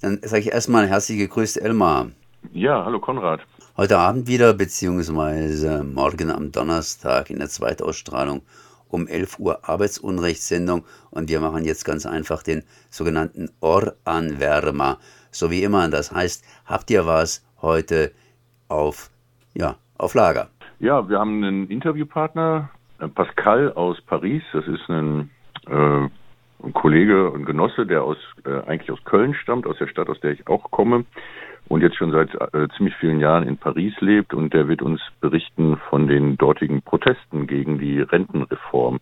[0.00, 2.10] Dann sage ich erstmal herzlich gegrüßt, Elmar.
[2.52, 3.40] Ja, hallo Konrad.
[3.76, 8.42] Heute Abend wieder, beziehungsweise morgen am Donnerstag in der Zweitausstrahlung
[8.88, 14.98] um 11 Uhr Arbeitsunrechtssendung und wir machen jetzt ganz einfach den sogenannten Ohranwärmer.
[15.32, 18.12] So wie immer, das heißt, habt ihr was heute
[18.68, 19.10] auf,
[19.54, 20.48] ja, auf Lager?
[20.78, 22.70] Ja, wir haben einen Interviewpartner,
[23.00, 24.44] äh, Pascal aus Paris.
[24.52, 25.30] Das ist ein,
[25.66, 26.08] äh,
[26.62, 30.20] ein Kollege und Genosse, der aus, äh, eigentlich aus Köln stammt, aus der Stadt, aus
[30.20, 31.04] der ich auch komme
[31.68, 35.00] und jetzt schon seit äh, ziemlich vielen Jahren in Paris lebt und der wird uns
[35.20, 38.98] berichten von den dortigen Protesten gegen die Rentenreform.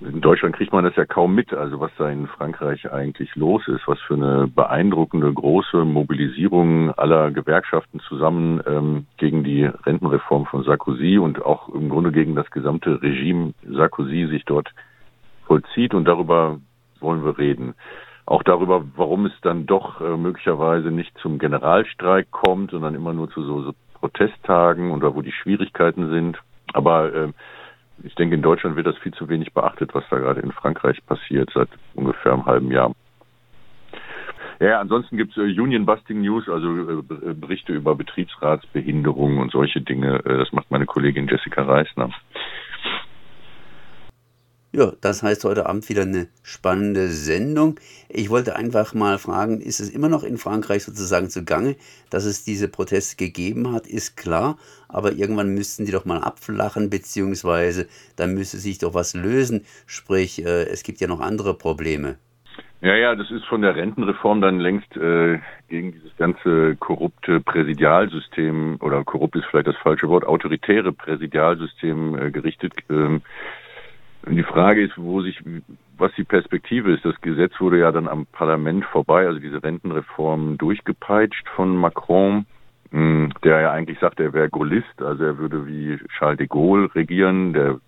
[0.00, 3.66] In Deutschland kriegt man das ja kaum mit, also was da in Frankreich eigentlich los
[3.66, 10.62] ist, was für eine beeindruckende große Mobilisierung aller Gewerkschaften zusammen ähm, gegen die Rentenreform von
[10.62, 14.72] Sarkozy und auch im Grunde gegen das gesamte Regime Sarkozy sich dort
[15.48, 16.60] vollzieht und darüber
[17.00, 17.74] wollen wir reden
[18.28, 23.30] auch darüber, warum es dann doch äh, möglicherweise nicht zum Generalstreik kommt, sondern immer nur
[23.30, 26.38] zu so, so Protesttagen oder wo die Schwierigkeiten sind.
[26.74, 27.28] Aber äh,
[28.02, 31.04] ich denke, in Deutschland wird das viel zu wenig beachtet, was da gerade in Frankreich
[31.06, 32.92] passiert seit ungefähr einem halben Jahr.
[34.60, 40.20] Ja, ansonsten gibt es äh, Union-Busting News, also äh, Berichte über Betriebsratsbehinderungen und solche Dinge.
[40.22, 42.10] Das macht meine Kollegin Jessica Reisner.
[44.70, 47.80] Ja, das heißt heute Abend wieder eine spannende Sendung.
[48.10, 51.74] Ich wollte einfach mal fragen, ist es immer noch in Frankreich sozusagen zugange,
[52.10, 56.90] dass es diese Proteste gegeben hat, ist klar, aber irgendwann müssten die doch mal abflachen,
[56.90, 62.16] beziehungsweise da müsste sich doch was lösen, sprich, äh, es gibt ja noch andere Probleme.
[62.82, 68.76] Ja, ja, das ist von der Rentenreform dann längst äh, gegen dieses ganze korrupte Präsidialsystem,
[68.80, 72.74] oder korrupt ist vielleicht das falsche Wort, autoritäre Präsidialsystem äh, gerichtet.
[72.90, 73.22] Ähm,
[74.36, 75.42] die Frage ist, wo sich,
[75.96, 77.04] was die Perspektive ist.
[77.04, 82.46] Das Gesetz wurde ja dann am Parlament vorbei, also diese Rentenreform durchgepeitscht von Macron,
[82.90, 86.94] hm, der ja eigentlich sagt, er wäre Gaullist, also er würde wie Charles de Gaulle
[86.94, 87.80] regieren, der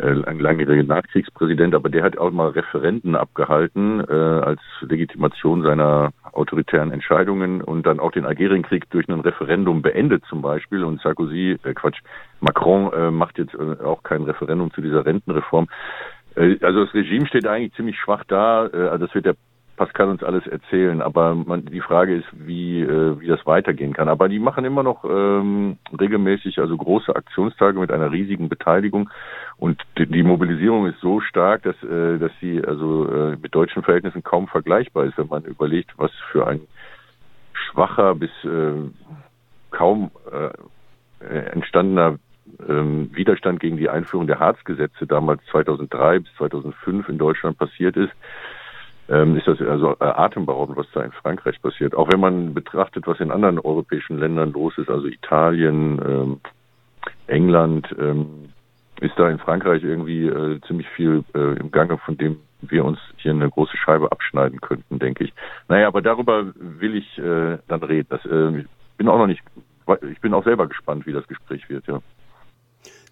[0.00, 6.92] ein langjähriger Nachkriegspräsident, aber der hat auch mal Referenten abgehalten äh, als Legitimation seiner autoritären
[6.92, 10.84] Entscheidungen und dann auch den Algerienkrieg durch ein Referendum beendet zum Beispiel.
[10.84, 12.00] Und Sarkozy, äh, Quatsch,
[12.40, 15.68] Macron äh, macht jetzt äh, auch kein Referendum zu dieser Rentenreform.
[16.36, 18.66] Äh, also das Regime steht eigentlich ziemlich schwach da.
[18.66, 19.34] Äh, also das wird der
[19.80, 24.10] Pascal uns alles erzählen, aber man, die Frage ist, wie, äh, wie das weitergehen kann.
[24.10, 29.08] Aber die machen immer noch ähm, regelmäßig also große Aktionstage mit einer riesigen Beteiligung
[29.56, 33.82] und die, die Mobilisierung ist so stark, dass, äh, dass sie also äh, mit deutschen
[33.82, 36.60] Verhältnissen kaum vergleichbar ist, wenn man überlegt, was für ein
[37.54, 38.74] schwacher bis äh,
[39.70, 42.18] kaum äh, entstandener
[42.68, 48.12] ähm, Widerstand gegen die Einführung der Harzgesetze damals 2003 bis 2005 in Deutschland passiert ist
[49.10, 51.94] ähm, ist das also äh, atemberaubend, was da in Frankreich passiert.
[51.94, 56.40] Auch wenn man betrachtet, was in anderen europäischen Ländern los ist, also Italien, ähm,
[57.26, 58.50] England, ähm,
[59.00, 62.98] ist da in Frankreich irgendwie äh, ziemlich viel äh, im Gange, von dem wir uns
[63.16, 65.32] hier eine große Scheibe abschneiden könnten, denke ich.
[65.68, 68.08] Naja, aber darüber will ich äh, dann reden.
[68.10, 68.66] Das, äh, ich
[68.98, 69.42] bin auch noch nicht,
[70.12, 72.00] ich bin auch selber gespannt, wie das Gespräch wird, ja.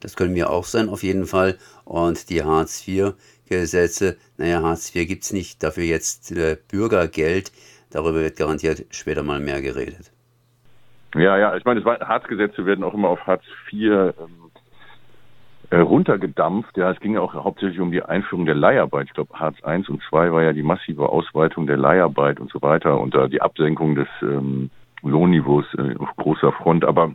[0.00, 1.56] Das können wir auch sein, auf jeden Fall.
[1.84, 3.14] Und die Hartz IV
[3.48, 7.50] Gesetze, naja, Hartz IV gibt es nicht, dafür jetzt äh, Bürgergeld,
[7.90, 10.12] darüber wird garantiert später mal mehr geredet.
[11.14, 14.12] Ja, ja, ich meine, Hartz-Gesetze werden auch immer auf Hartz IV ähm,
[15.70, 16.76] äh, runtergedampft.
[16.76, 19.06] Ja, es ging ja auch hauptsächlich um die Einführung der Leiharbeit.
[19.06, 22.60] Ich glaube, Hartz I und II war ja die massive Ausweitung der Leiharbeit und so
[22.60, 24.70] weiter und äh, die Absenkung des ähm,
[25.02, 26.84] Lohnniveaus äh, auf großer Front.
[26.84, 27.14] Aber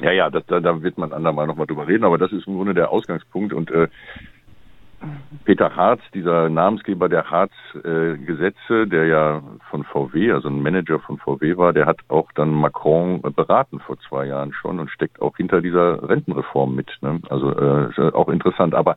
[0.00, 2.56] ja, ja, das, da, da wird man andermal nochmal drüber reden, aber das ist im
[2.56, 3.88] Grunde der Ausgangspunkt und äh,
[5.44, 11.18] Peter Harz, dieser Namensgeber der Harz-Gesetze, äh, der ja von VW, also ein Manager von
[11.18, 15.36] VW war, der hat auch dann Macron beraten vor zwei Jahren schon und steckt auch
[15.36, 16.90] hinter dieser Rentenreform mit.
[17.02, 17.20] Ne?
[17.28, 18.74] Also äh, ist auch interessant.
[18.74, 18.96] Aber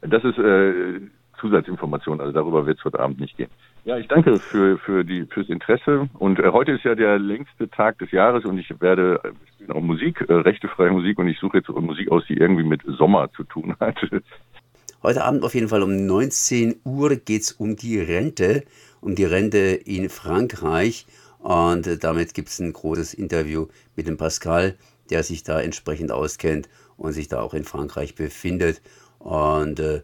[0.00, 1.00] das ist äh,
[1.44, 3.50] Zusatzinformation, also darüber wird es heute Abend nicht gehen.
[3.84, 6.08] Ja, ich danke für, für die, fürs Interesse.
[6.14, 9.74] Und äh, heute ist ja der längste Tag des Jahres und ich werde, ich spiele
[9.74, 13.30] auch Musik, äh, rechtefreie Musik und ich suche jetzt Musik aus, die irgendwie mit Sommer
[13.32, 13.96] zu tun hat.
[15.02, 18.64] Heute Abend auf jeden Fall um 19 Uhr geht es um die Rente,
[19.02, 21.06] um die Rente in Frankreich.
[21.40, 23.66] Und äh, damit gibt es ein großes Interview
[23.96, 24.76] mit dem Pascal,
[25.10, 28.80] der sich da entsprechend auskennt und sich da auch in Frankreich befindet.
[29.18, 30.00] Und äh,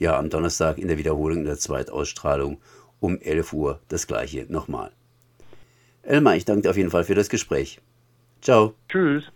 [0.00, 2.58] ja, am Donnerstag in der Wiederholung in der Zweitausstrahlung
[2.98, 4.90] um 11 Uhr das gleiche nochmal.
[6.02, 7.80] Elmar, ich danke dir auf jeden Fall für das Gespräch.
[8.40, 8.74] Ciao.
[8.88, 9.30] Tschüss.